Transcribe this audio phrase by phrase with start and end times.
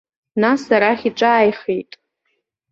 [0.41, 1.91] Нас арахь иҿааихеит.